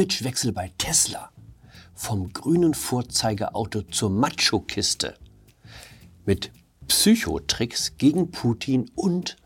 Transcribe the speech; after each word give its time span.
Imagewechsel 0.00 0.52
bei 0.52 0.72
Tesla. 0.78 1.28
Vom 1.92 2.32
grünen 2.32 2.72
Vorzeigeauto 2.72 3.82
zur 3.82 4.08
Macho-Kiste. 4.08 5.12
Mit 6.24 6.52
Psychotricks 6.88 7.98
gegen 7.98 8.30
Putin 8.30 8.90
und 8.94 9.36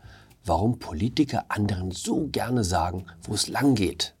warum 0.45 0.79
Politiker 0.79 1.43
anderen 1.49 1.91
so 1.91 2.29
gerne 2.31 2.63
sagen, 2.63 3.05
wo 3.23 3.33
es 3.33 3.49
lang 3.49 3.75
geht. 3.75 4.15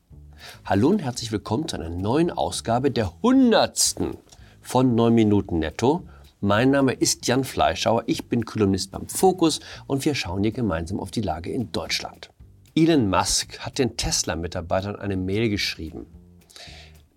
Hallo 0.65 0.89
und 0.89 1.01
herzlich 1.01 1.31
willkommen 1.31 1.69
zu 1.69 1.77
einer 1.77 1.89
neuen 1.89 2.31
Ausgabe 2.31 2.91
der 2.91 3.13
hundertsten 3.23 4.17
von 4.59 4.93
9 4.93 5.13
Minuten 5.13 5.59
Netto. 5.59 6.05
Mein 6.41 6.69
Name 6.69 6.91
ist 6.91 7.25
Jan 7.27 7.45
Fleischauer, 7.45 8.03
ich 8.07 8.25
bin 8.27 8.43
Kolumnist 8.43 8.91
beim 8.91 9.07
Fokus 9.07 9.61
und 9.87 10.03
wir 10.03 10.15
schauen 10.15 10.43
hier 10.43 10.51
gemeinsam 10.51 10.99
auf 10.99 11.11
die 11.11 11.21
Lage 11.21 11.49
in 11.49 11.71
Deutschland. 11.71 12.29
Elon 12.75 13.09
Musk 13.09 13.59
hat 13.59 13.79
den 13.79 13.95
Tesla-Mitarbeitern 13.95 14.97
eine 14.97 15.15
Mail 15.15 15.47
geschrieben. 15.47 16.07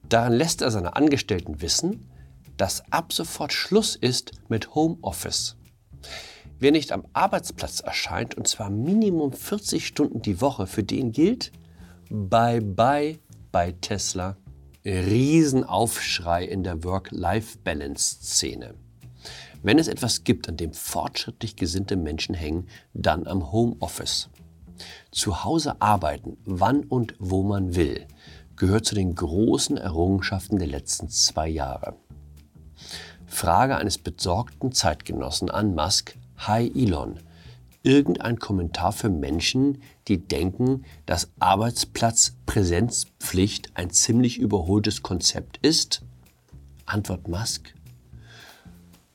Darin 0.09 0.33
lässt 0.33 0.63
er 0.63 0.71
seine 0.71 0.97
Angestellten 0.97 1.61
wissen, 1.61 2.11
dass 2.57 2.83
ab 2.93 3.13
sofort 3.13 3.53
Schluss 3.53 3.95
ist 3.97 4.33
mit 4.49 4.75
Homeoffice. 4.75 5.57
Wer 6.59 6.73
nicht 6.73 6.93
am 6.93 7.07
Arbeitsplatz 7.13 7.81
erscheint, 7.81 8.35
und 8.37 8.49
zwar 8.49 8.69
Minimum 8.71 9.33
40 9.33 9.87
Stunden 9.87 10.23
die 10.23 10.41
Woche, 10.41 10.67
für 10.67 10.83
den 10.83 11.13
gilt 11.13 11.53
Bye 12.11 12.61
bye 12.61 13.19
bei 13.53 13.73
Tesla. 13.73 14.37
Riesenaufschrei 14.85 16.45
in 16.45 16.63
der 16.63 16.83
Work-Life-Balance-Szene. 16.83 18.75
Wenn 19.63 19.79
es 19.79 19.89
etwas 19.89 20.25
gibt, 20.25 20.49
an 20.49 20.57
dem 20.57 20.73
fortschrittlich 20.73 21.57
gesinnte 21.57 21.97
Menschen 21.97 22.35
hängen, 22.35 22.69
dann 22.95 23.27
am 23.27 23.53
Homeoffice. 23.53 24.31
Zu 25.11 25.45
Hause 25.45 25.81
arbeiten, 25.83 26.39
wann 26.45 26.85
und 26.85 27.15
wo 27.19 27.43
man 27.43 27.75
will, 27.75 28.07
gehört 28.59 28.85
zu 28.85 28.95
den 28.95 29.15
großen 29.15 29.77
Errungenschaften 29.77 30.59
der 30.59 30.69
letzten 30.69 31.09
zwei 31.09 31.49
Jahre. 31.49 31.97
Frage 33.27 33.77
eines 33.77 33.99
besorgten 33.99 34.73
Zeitgenossen 34.73 35.51
an 35.51 35.75
Musk. 35.75 36.17
Hi 36.39 36.73
Elon. 36.75 37.21
Irgendein 37.83 38.39
Kommentar 38.39 38.93
für 38.93 39.09
Menschen, 39.09 39.83
die 40.09 40.19
denken, 40.19 40.85
dass 41.07 41.31
Arbeitsplatzpräsenzpflicht 41.39 43.71
ein 43.75 43.91
ziemlich 43.91 44.39
überholtes 44.39 45.03
Konzept 45.03 45.59
ist? 45.59 46.03
Antwort 46.87 47.29
Musk. 47.29 47.73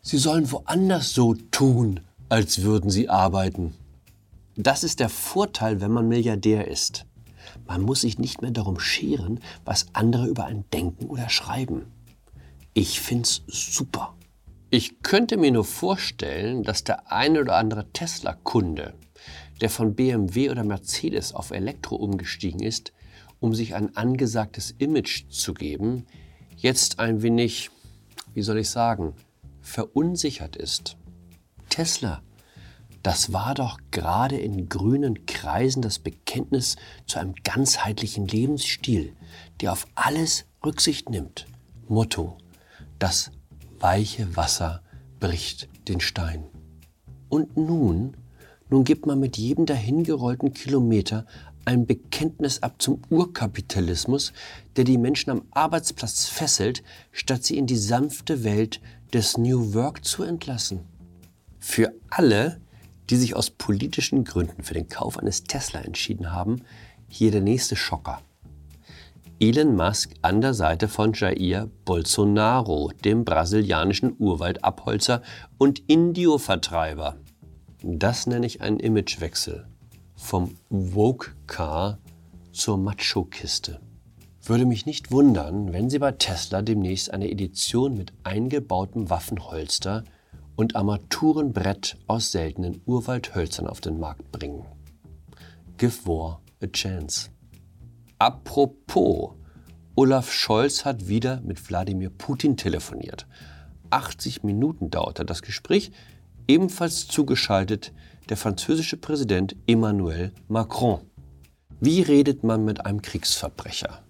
Sie 0.02 0.18
sollen 0.18 0.52
woanders 0.52 1.14
so 1.14 1.34
tun, 1.34 2.02
als 2.30 2.62
würden 2.62 2.90
sie 2.90 3.10
arbeiten. 3.10 3.74
Das 4.56 4.84
ist 4.84 5.00
der 5.00 5.10
Vorteil, 5.10 5.82
wenn 5.82 5.92
man 5.92 6.08
Milliardär 6.08 6.68
ist. 6.68 7.06
Man 7.68 7.82
muss 7.82 8.02
sich 8.02 8.18
nicht 8.18 8.42
mehr 8.42 8.52
darum 8.52 8.80
scheren, 8.80 9.40
was 9.66 9.88
andere 9.94 10.28
über 10.28 10.46
einen 10.46 10.70
denken 10.72 11.06
oder 11.06 11.30
schreiben. 11.30 11.92
Ich 12.74 13.02
find's 13.02 13.44
super. 13.48 14.16
Ich 14.70 15.04
könnte 15.04 15.38
mir 15.38 15.52
nur 15.52 15.66
vorstellen, 15.66 16.64
dass 16.64 16.84
der 16.84 17.12
eine 17.12 17.42
oder 17.42 17.58
andere 17.58 17.92
Tesla-Kunde, 17.92 18.96
der 19.62 19.70
von 19.70 19.94
BMW 19.94 20.50
oder 20.50 20.64
Mercedes 20.64 21.34
auf 21.34 21.52
Elektro 21.52 21.96
umgestiegen 21.96 22.62
ist, 22.62 22.92
um 23.40 23.54
sich 23.54 23.76
ein 23.76 23.96
angesagtes 23.96 24.72
Image 24.72 25.30
zu 25.30 25.54
geben, 25.54 26.08
jetzt 26.58 27.00
ein 27.00 27.22
wenig, 27.22 27.70
wie 28.34 28.42
soll 28.42 28.58
ich 28.58 28.70
sagen, 28.70 29.14
verunsichert 29.62 30.56
ist. 30.56 30.98
Tesla, 31.70 32.24
das 33.04 33.34
war 33.34 33.54
doch 33.54 33.80
gerade 33.92 34.38
in 34.38 34.70
grünen 34.70 35.26
Kreisen 35.26 35.82
das 35.82 36.00
Bekenntnis 36.00 36.78
zu 37.06 37.20
einem 37.20 37.36
ganzheitlichen 37.44 38.28
Lebensstil, 38.28 39.14
der 39.62 39.74
auf 39.74 39.86
alles 39.94 40.46
Rücksicht 40.66 41.10
nimmt. 41.10 41.46
Motto, 41.90 42.38
das 43.00 43.32
weiche 43.80 44.38
Wasser 44.38 44.82
bricht 45.20 45.68
den 45.90 46.00
Stein. 46.00 46.46
Und 47.28 47.58
nun, 47.58 48.16
nun 48.70 48.86
gibt 48.86 49.06
man 49.06 49.20
mit 49.20 49.38
jedem 49.38 49.66
dahingerollten 49.66 50.54
Kilometer 50.54 51.26
ein 51.66 51.86
Bekenntnis 51.86 52.64
ab 52.64 52.82
zum 52.82 53.02
Urkapitalismus, 53.10 54.32
der 54.78 54.86
die 54.86 54.98
Menschen 54.98 55.30
am 55.30 55.44
Arbeitsplatz 55.52 56.26
fesselt, 56.26 56.84
statt 57.12 57.44
sie 57.44 57.58
in 57.58 57.68
die 57.68 57.78
sanfte 57.78 58.44
Welt 58.44 58.80
des 59.14 59.38
New 59.38 59.74
Work 59.74 60.06
zu 60.06 60.24
entlassen. 60.24 60.82
Für 61.60 61.94
alle, 62.10 62.60
die 63.10 63.16
sich 63.16 63.36
aus 63.36 63.50
politischen 63.50 64.24
Gründen 64.24 64.64
für 64.64 64.74
den 64.74 64.88
Kauf 64.88 65.18
eines 65.18 65.44
Tesla 65.44 65.82
entschieden 65.82 66.32
haben, 66.32 66.62
hier 67.08 67.32
der 67.32 67.42
nächste 67.42 67.76
Schocker. 67.76 68.22
Elon 69.40 69.76
Musk 69.76 70.14
an 70.22 70.42
der 70.42 70.54
Seite 70.54 70.88
von 70.88 71.12
Jair 71.14 71.70
Bolsonaro, 71.86 72.92
dem 73.04 73.26
brasilianischen 73.26 74.16
Urwaldabholzer 74.18 75.22
und 75.58 75.80
Indio-Vertreiber. 75.88 77.18
Das 77.82 78.26
nenne 78.26 78.46
ich 78.46 78.62
einen 78.62 78.80
Imagewechsel. 78.80 79.68
Vom 80.16 80.56
Woke-Car 80.70 82.00
zur 82.54 82.78
Macho-Kiste. 82.78 83.82
Würde 84.46 84.66
mich 84.66 84.86
nicht 84.86 85.12
wundern, 85.12 85.74
wenn 85.74 85.90
Sie 85.90 86.00
bei 86.00 86.12
Tesla 86.14 86.62
demnächst 86.62 87.12
eine 87.12 87.30
Edition 87.30 87.96
mit 87.98 88.14
eingebautem 88.24 89.10
Waffenholster 89.10 90.04
und 90.56 90.76
Armaturenbrett 90.76 91.98
aus 92.08 92.32
seltenen 92.32 92.82
Urwaldhölzern 92.86 93.68
auf 93.68 93.82
den 93.82 94.00
Markt 94.00 94.32
bringen. 94.32 94.66
Give 95.78 96.06
War 96.06 96.42
a 96.62 96.68
Chance. 96.68 97.30
Apropos, 98.20 99.32
Olaf 99.96 100.32
Scholz 100.32 100.86
hat 100.86 101.08
wieder 101.08 101.42
mit 101.42 101.70
Wladimir 101.70 102.10
Putin 102.10 102.58
telefoniert. 102.58 103.28
80 103.90 104.44
Minuten 104.44 104.90
dauerte 104.90 105.26
das 105.26 105.42
Gespräch, 105.42 105.92
ebenfalls 106.48 107.08
zugeschaltet 107.08 107.94
der 108.30 108.38
französische 108.38 108.98
Präsident 108.98 109.56
Emmanuel 109.68 110.32
Macron. 110.48 111.02
Wie 111.80 112.02
redet 112.02 112.44
man 112.44 112.64
mit 112.64 112.86
einem 112.86 113.02
Kriegsverbrecher? 113.02 114.04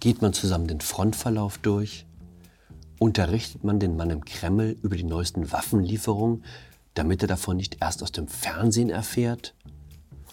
Geht 0.00 0.22
man 0.22 0.32
zusammen 0.32 0.66
den 0.66 0.80
Frontverlauf 0.80 1.58
durch? 1.58 2.06
Unterrichtet 2.98 3.62
man 3.62 3.78
den 3.78 3.96
Mann 3.96 4.10
im 4.10 4.24
Kreml 4.24 4.76
über 4.82 4.96
die 4.96 5.04
neuesten 5.04 5.52
Waffenlieferungen, 5.52 6.44
damit 6.94 7.22
er 7.22 7.28
davon 7.28 7.58
nicht 7.58 7.78
erst 7.80 8.02
aus 8.02 8.12
dem 8.12 8.26
Fernsehen 8.26 8.88
erfährt? 8.88 9.54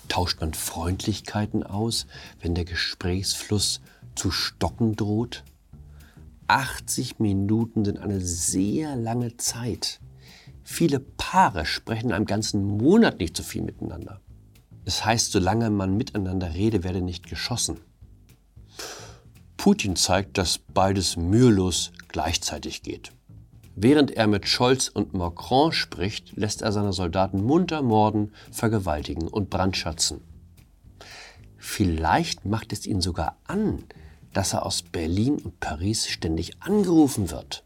Tauscht 0.07 0.39
man 0.39 0.53
Freundlichkeiten 0.53 1.63
aus, 1.63 2.07
wenn 2.41 2.55
der 2.55 2.65
Gesprächsfluss 2.65 3.81
zu 4.15 4.31
stocken 4.31 4.95
droht? 4.95 5.43
80 6.47 7.19
Minuten 7.19 7.83
sind 7.83 7.99
eine 7.99 8.21
sehr 8.21 8.95
lange 8.95 9.37
Zeit. 9.37 9.99
Viele 10.63 10.99
Paare 10.99 11.65
sprechen 11.65 12.07
in 12.07 12.13
einem 12.13 12.25
ganzen 12.25 12.63
Monat 12.63 13.19
nicht 13.19 13.35
so 13.35 13.43
viel 13.43 13.61
miteinander. 13.61 14.21
Es 14.85 15.03
heißt, 15.03 15.31
solange 15.31 15.69
man 15.69 15.97
miteinander 15.97 16.53
rede, 16.53 16.83
werde 16.83 17.01
nicht 17.01 17.27
geschossen. 17.27 17.79
Putin 19.63 19.95
zeigt, 19.95 20.37
dass 20.37 20.57
beides 20.57 21.15
mühelos 21.15 21.93
gleichzeitig 22.09 22.83
geht. 22.83 23.13
Während 23.77 24.11
er 24.11 24.27
mit 24.27 24.45
Scholz 24.45 24.89
und 24.89 25.13
Macron 25.13 25.71
spricht, 25.71 26.35
lässt 26.35 26.61
er 26.61 26.73
seine 26.73 26.91
Soldaten 26.91 27.41
munter 27.41 27.81
morden, 27.81 28.33
vergewaltigen 28.51 29.29
und 29.29 29.49
brandschatzen. 29.49 30.19
Vielleicht 31.55 32.43
macht 32.43 32.73
es 32.73 32.85
ihn 32.85 32.99
sogar 32.99 33.37
an, 33.45 33.85
dass 34.33 34.51
er 34.51 34.65
aus 34.65 34.81
Berlin 34.81 35.37
und 35.37 35.61
Paris 35.61 36.09
ständig 36.09 36.61
angerufen 36.61 37.31
wird. 37.31 37.63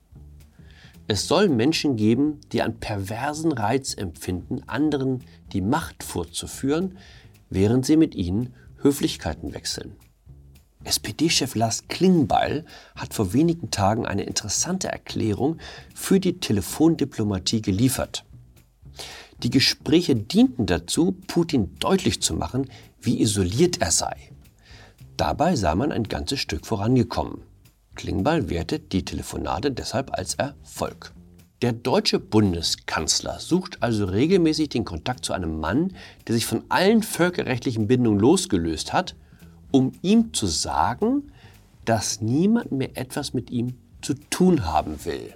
Es 1.08 1.28
soll 1.28 1.50
Menschen 1.50 1.96
geben, 1.96 2.42
die 2.52 2.62
einen 2.62 2.80
perversen 2.80 3.52
Reiz 3.52 3.96
empfinden, 3.96 4.62
anderen 4.68 5.24
die 5.52 5.62
Macht 5.62 6.04
vorzuführen, 6.04 7.00
während 7.50 7.88
sie 7.88 7.98
mit 7.98 8.14
ihnen 8.14 8.54
Höflichkeiten 8.84 9.56
wechseln. 9.56 9.96
SPD-Chef 10.88 11.56
Lars 11.56 11.88
Klingbeil 11.90 12.66
hat 12.96 13.14
vor 13.14 13.34
wenigen 13.34 13.72
Tagen 13.72 14.06
eine 14.06 14.24
interessante 14.24 14.88
Erklärung 14.88 15.58
für 15.94 16.20
die 16.20 16.40
Telefondiplomatie 16.40 17.62
geliefert. 17.62 18.24
Die 19.44 19.50
Gespräche 19.50 20.16
dienten 20.16 20.66
dazu, 20.66 21.16
Putin 21.28 21.76
deutlich 21.80 22.22
zu 22.22 22.34
machen, 22.34 22.70
wie 23.00 23.22
isoliert 23.22 23.82
er 23.82 23.92
sei. 23.92 24.16
Dabei 25.18 25.56
sah 25.56 25.76
man 25.76 25.92
ein 25.92 26.06
ganzes 26.06 26.40
Stück 26.40 26.66
vorangekommen. 26.66 27.42
Klingbeil 27.96 28.50
wertet 28.50 28.94
die 28.94 29.04
Telefonate 29.04 29.72
deshalb 29.72 30.18
als 30.18 30.36
Erfolg. 30.36 31.14
Der 31.62 31.74
deutsche 31.74 32.20
Bundeskanzler 32.20 33.40
sucht 33.40 33.82
also 33.82 34.06
regelmäßig 34.06 34.70
den 34.70 34.86
Kontakt 34.86 35.26
zu 35.26 35.34
einem 35.34 35.60
Mann, 35.60 35.96
der 36.28 36.36
sich 36.36 36.46
von 36.46 36.64
allen 36.70 37.02
völkerrechtlichen 37.02 37.88
Bindungen 37.88 38.20
losgelöst 38.20 38.94
hat 38.94 39.16
um 39.78 39.92
ihm 40.02 40.34
zu 40.34 40.48
sagen, 40.48 41.32
dass 41.86 42.20
niemand 42.20 42.72
mehr 42.72 42.98
etwas 42.98 43.36
mit 43.36 43.52
ihm 43.52 43.76
zu 44.02 44.16
tun 44.16 44.66
haben 44.66 45.06
will. 45.06 45.36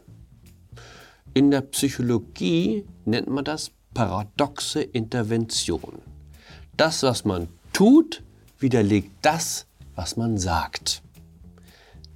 In 1.36 1.52
der 1.52 1.62
Psychologie 1.62 2.84
nennt 3.06 3.28
man 3.28 3.46
das 3.46 3.70
paradoxe 3.94 4.82
Intervention. 4.82 6.02
Das, 6.76 7.04
was 7.04 7.24
man 7.24 7.50
tut, 7.72 8.24
widerlegt 8.58 9.12
das, 9.22 9.68
was 9.94 10.18
man 10.18 10.40
sagt. 10.40 11.04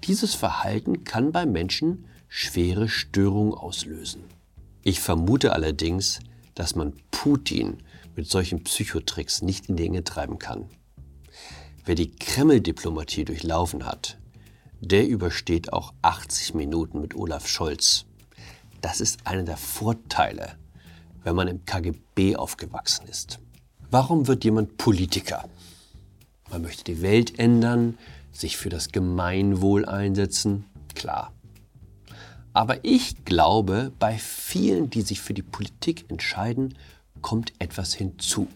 Dieses 0.05 0.33
Verhalten 0.33 1.03
kann 1.03 1.31
bei 1.31 1.45
Menschen 1.45 2.05
schwere 2.27 2.89
Störungen 2.89 3.53
auslösen. 3.53 4.23
Ich 4.81 4.99
vermute 4.99 5.53
allerdings, 5.53 6.21
dass 6.55 6.73
man 6.73 6.93
Putin 7.11 7.77
mit 8.15 8.27
solchen 8.27 8.63
Psychotricks 8.63 9.43
nicht 9.43 9.69
in 9.69 9.75
die 9.75 9.85
Enge 9.85 10.03
treiben 10.03 10.39
kann. 10.39 10.65
Wer 11.87 11.93
die 11.93 12.09
Kreml-Diplomatie 12.09 13.25
durchlaufen 13.25 13.85
hat, 13.85 14.17
der 14.81 15.07
übersteht 15.07 15.71
auch 15.71 15.93
80 16.01 16.55
Minuten 16.55 16.99
mit 16.99 17.13
Olaf 17.13 17.47
Scholz. 17.47 18.05
Das 18.81 18.99
ist 18.99 19.19
einer 19.27 19.43
der 19.43 19.57
Vorteile, 19.57 20.57
wenn 21.23 21.35
man 21.35 21.47
im 21.47 21.63
KGB 21.63 22.37
aufgewachsen 22.37 23.07
ist. 23.07 23.37
Warum 23.91 24.25
wird 24.25 24.43
jemand 24.43 24.77
Politiker? 24.77 25.47
Man 26.49 26.63
möchte 26.63 26.83
die 26.83 27.03
Welt 27.03 27.37
ändern, 27.37 27.99
sich 28.31 28.57
für 28.57 28.69
das 28.69 28.91
Gemeinwohl 28.91 29.85
einsetzen, 29.85 30.65
klar. 30.95 31.33
Aber 32.51 32.83
ich 32.83 33.25
glaube, 33.25 33.91
bei 33.99 34.17
vielen, 34.17 34.89
die 34.89 35.03
sich 35.03 35.21
für 35.21 35.35
die 35.35 35.43
Politik 35.43 36.09
entscheiden, 36.09 36.75
kommt 37.21 37.53
etwas 37.59 37.93
hinzu. 37.93 38.47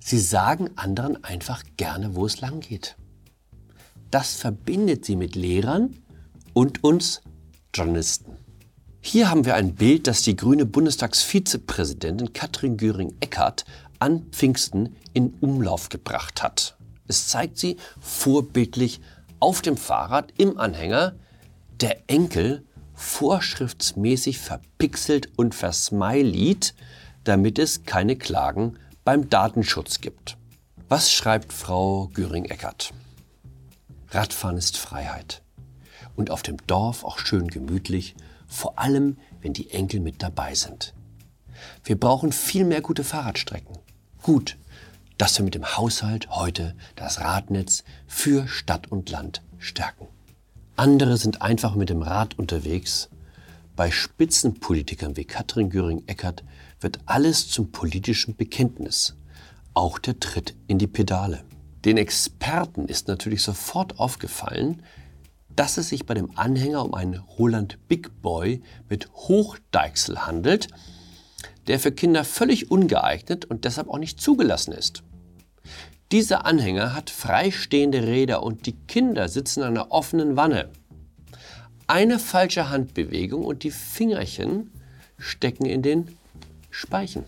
Sie 0.00 0.18
sagen 0.18 0.70
anderen 0.76 1.22
einfach 1.22 1.62
gerne, 1.76 2.14
wo 2.14 2.26
es 2.26 2.40
lang 2.40 2.60
geht. 2.60 2.96
Das 4.10 4.34
verbindet 4.34 5.04
sie 5.04 5.14
mit 5.14 5.36
Lehrern 5.36 5.98
und 6.52 6.82
uns 6.82 7.20
Journalisten. 7.72 8.36
Hier 9.02 9.30
haben 9.30 9.44
wir 9.44 9.54
ein 9.54 9.74
Bild, 9.76 10.06
das 10.06 10.22
die 10.22 10.36
grüne 10.36 10.66
Bundestagsvizepräsidentin 10.66 12.32
Katrin 12.32 12.76
Göring-Eckardt 12.76 13.64
an 13.98 14.26
Pfingsten 14.32 14.96
in 15.12 15.34
Umlauf 15.40 15.90
gebracht 15.90 16.42
hat. 16.42 16.76
Es 17.06 17.28
zeigt 17.28 17.58
sie 17.58 17.76
vorbildlich 18.00 19.00
auf 19.38 19.62
dem 19.62 19.76
Fahrrad 19.76 20.32
im 20.36 20.58
Anhänger, 20.58 21.14
der 21.80 22.08
Enkel 22.08 22.64
vorschriftsmäßig 22.94 24.38
verpixelt 24.38 25.30
und 25.36 25.54
versmileyt, 25.54 26.74
damit 27.24 27.58
es 27.58 27.84
keine 27.84 28.16
Klagen 28.16 28.78
beim 29.04 29.30
Datenschutz 29.30 30.00
gibt. 30.00 30.36
Was 30.88 31.12
schreibt 31.12 31.52
Frau 31.52 32.08
Göring-Eckardt? 32.14 32.92
Radfahren 34.10 34.56
ist 34.56 34.76
Freiheit. 34.76 35.42
Und 36.16 36.30
auf 36.30 36.42
dem 36.42 36.56
Dorf 36.66 37.04
auch 37.04 37.18
schön 37.18 37.48
gemütlich, 37.48 38.14
vor 38.46 38.78
allem 38.78 39.16
wenn 39.40 39.52
die 39.52 39.70
Enkel 39.70 40.00
mit 40.00 40.22
dabei 40.22 40.54
sind. 40.54 40.94
Wir 41.84 41.98
brauchen 41.98 42.32
viel 42.32 42.64
mehr 42.64 42.80
gute 42.80 43.04
Fahrradstrecken. 43.04 43.78
Gut, 44.22 44.56
dass 45.18 45.38
wir 45.38 45.44
mit 45.44 45.54
dem 45.54 45.76
Haushalt 45.76 46.30
heute 46.30 46.74
das 46.96 47.20
Radnetz 47.20 47.84
für 48.06 48.48
Stadt 48.48 48.90
und 48.90 49.10
Land 49.10 49.42
stärken. 49.58 50.08
Andere 50.76 51.16
sind 51.16 51.42
einfach 51.42 51.74
mit 51.74 51.90
dem 51.90 52.02
Rad 52.02 52.38
unterwegs. 52.38 53.10
Bei 53.80 53.90
Spitzenpolitikern 53.90 55.16
wie 55.16 55.24
Katrin 55.24 55.70
Göring-Eckardt 55.70 56.44
wird 56.80 56.98
alles 57.06 57.48
zum 57.48 57.72
politischen 57.72 58.36
Bekenntnis. 58.36 59.16
Auch 59.72 59.98
der 59.98 60.20
Tritt 60.20 60.54
in 60.66 60.76
die 60.76 60.86
Pedale. 60.86 61.44
Den 61.86 61.96
Experten 61.96 62.84
ist 62.88 63.08
natürlich 63.08 63.40
sofort 63.42 63.98
aufgefallen, 63.98 64.82
dass 65.56 65.78
es 65.78 65.88
sich 65.88 66.04
bei 66.04 66.12
dem 66.12 66.36
Anhänger 66.36 66.84
um 66.84 66.92
einen 66.92 67.20
Roland 67.20 67.78
Big 67.88 68.20
Boy 68.20 68.60
mit 68.90 69.10
Hochdeichsel 69.14 70.26
handelt, 70.26 70.68
der 71.66 71.80
für 71.80 71.90
Kinder 71.90 72.24
völlig 72.24 72.70
ungeeignet 72.70 73.46
und 73.46 73.64
deshalb 73.64 73.88
auch 73.88 73.96
nicht 73.96 74.20
zugelassen 74.20 74.72
ist. 74.72 75.04
Dieser 76.12 76.44
Anhänger 76.44 76.94
hat 76.94 77.08
freistehende 77.08 78.02
Räder 78.02 78.42
und 78.42 78.66
die 78.66 78.76
Kinder 78.76 79.30
sitzen 79.30 79.60
in 79.60 79.68
einer 79.68 79.90
offenen 79.90 80.36
Wanne. 80.36 80.68
Eine 81.92 82.20
falsche 82.20 82.70
Handbewegung 82.70 83.44
und 83.44 83.64
die 83.64 83.72
Fingerchen 83.72 84.70
stecken 85.18 85.66
in 85.66 85.82
den 85.82 86.16
Speichen. 86.70 87.24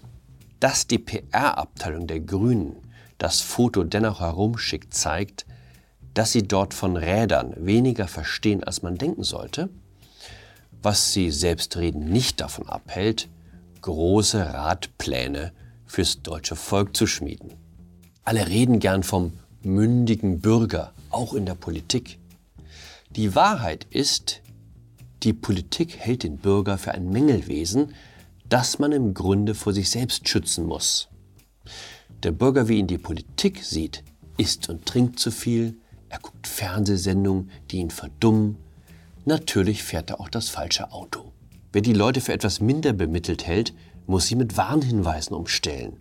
Dass 0.61 0.87
die 0.87 1.01
PR-Abteilung 1.01 2.07
der 2.07 2.21
Grünen 2.21 2.77
das 3.19 3.41
Foto 3.41 3.83
dennoch 3.83 4.21
herumschickt, 4.21 4.95
zeigt, 4.95 5.47
dass 6.15 6.31
sie 6.31 6.47
dort 6.47 6.75
von 6.75 6.97
Rädern 6.97 7.55
weniger 7.57 8.07
verstehen, 8.07 8.63
als 8.63 8.83
man 8.83 8.99
denken 8.99 9.25
sollte, 9.25 9.69
was 10.81 11.13
sie 11.13 11.33
selbstreden 11.33 12.05
nicht 12.05 12.41
davon 12.41 12.69
abhält, 12.69 13.29
große 13.81 14.55
Radpläne 14.55 15.51
fürs 15.87 16.23
deutsche 16.23 16.55
Volk 16.55 16.97
zu 16.97 17.09
schmieden. 17.09 17.55
Alle 18.23 18.47
reden 18.47 18.79
gern 18.79 19.03
vom 19.03 19.33
mündigen 19.65 20.41
Bürger, 20.41 20.93
auch 21.11 21.35
in 21.35 21.47
der 21.47 21.57
Politik. 21.57 22.21
Die 23.11 23.35
Wahrheit 23.35 23.89
ist, 23.91 24.42
die 25.23 25.33
Politik 25.33 25.97
hält 25.99 26.25
den 26.25 26.39
Bürger 26.39 26.79
für 26.79 26.93
ein 26.93 27.11
Mängelwesen, 27.11 27.95
das 28.49 28.79
man 28.79 28.93
im 28.93 29.15
Grunde 29.15 29.55
vor 29.55 29.73
sich 29.73 29.91
selbst 29.91 30.29
schützen 30.29 30.67
muss. 30.67 31.09
Der 32.23 32.33
Bürger, 32.33 32.69
wie 32.69 32.79
ihn 32.79 32.87
die 32.87 32.99
Politik 32.99 33.65
sieht, 33.65 34.05
isst 34.37 34.69
und 34.69 34.87
trinkt 34.87 35.19
zu 35.19 35.31
viel, 35.31 35.77
er 36.09 36.19
guckt 36.19 36.47
Fernsehsendungen, 36.47 37.51
die 37.71 37.79
ihn 37.79 37.91
verdummen. 37.91 38.57
Natürlich 39.25 39.83
fährt 39.83 40.11
er 40.11 40.21
auch 40.21 40.29
das 40.29 40.49
falsche 40.49 40.93
Auto. 40.93 41.33
Wer 41.73 41.83
die 41.83 41.95
Leute 41.95 42.21
für 42.21 42.33
etwas 42.33 42.61
minder 42.61 42.93
bemittelt 42.93 43.47
hält, 43.47 43.73
muss 44.07 44.27
sie 44.27 44.37
mit 44.37 44.57
Warnhinweisen 44.57 45.35
umstellen. 45.35 45.97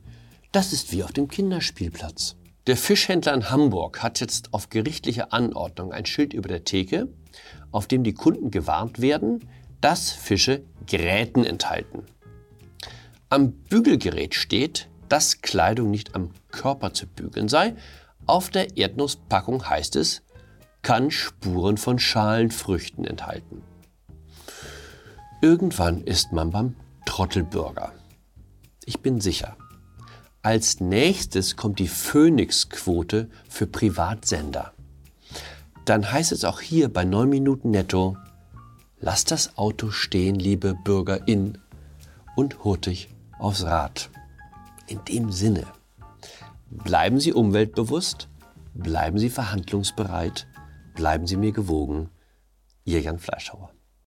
Das 0.51 0.73
ist 0.73 0.91
wie 0.91 1.03
auf 1.03 1.13
dem 1.13 1.27
Kinderspielplatz. 1.27 2.35
Der 2.67 2.77
Fischhändler 2.77 3.33
in 3.33 3.49
Hamburg 3.49 4.03
hat 4.03 4.19
jetzt 4.19 4.53
auf 4.53 4.69
gerichtliche 4.69 5.31
Anordnung 5.31 5.91
ein 5.91 6.05
Schild 6.05 6.33
über 6.33 6.47
der 6.47 6.63
Theke, 6.63 7.07
auf 7.71 7.87
dem 7.87 8.03
die 8.03 8.13
Kunden 8.13 8.51
gewarnt 8.51 9.01
werden, 9.01 9.47
dass 9.81 10.11
Fische 10.11 10.63
Gräten 10.85 11.43
enthalten. 11.43 12.03
Am 13.29 13.51
Bügelgerät 13.51 14.35
steht, 14.35 14.89
dass 15.09 15.41
Kleidung 15.41 15.89
nicht 15.89 16.13
am 16.13 16.31
Körper 16.51 16.93
zu 16.93 17.07
bügeln 17.07 17.49
sei. 17.49 17.75
Auf 18.27 18.51
der 18.51 18.77
Erdnusspackung 18.77 19.67
heißt 19.67 19.95
es, 19.95 20.21
kann 20.83 21.09
Spuren 21.09 21.77
von 21.77 21.97
Schalenfrüchten 21.97 23.05
enthalten. 23.05 23.63
Irgendwann 25.41 26.01
ist 26.01 26.31
man 26.31 26.51
beim 26.51 26.75
Trottelbürger. 27.05 27.93
Ich 28.85 28.99
bin 28.99 29.19
sicher. 29.19 29.57
Als 30.43 30.79
nächstes 30.79 31.55
kommt 31.55 31.77
die 31.77 31.87
Phoenix-Quote 31.87 33.29
für 33.47 33.67
Privatsender. 33.67 34.73
Dann 35.85 36.11
heißt 36.11 36.31
es 36.31 36.45
auch 36.45 36.61
hier 36.61 36.91
bei 36.91 37.05
9 37.05 37.29
Minuten 37.29 37.69
netto, 37.69 38.17
lass 38.99 39.23
das 39.23 39.55
Auto 39.57 39.91
stehen, 39.91 40.35
liebe 40.35 40.73
Bürgerin, 40.73 41.59
und 42.35 42.63
hurtig 42.63 43.09
aufs 43.37 43.63
Rad. 43.63 44.09
In 44.87 45.05
dem 45.05 45.31
Sinne, 45.31 45.67
bleiben 46.71 47.19
Sie 47.19 47.33
umweltbewusst, 47.33 48.27
bleiben 48.73 49.19
Sie 49.19 49.29
verhandlungsbereit, 49.29 50.47
bleiben 50.95 51.27
Sie 51.27 51.37
mir 51.37 51.51
gewogen. 51.51 52.09
Ihr 52.83 53.01
Jan 53.01 53.19
Fleischhauer. 53.19 53.71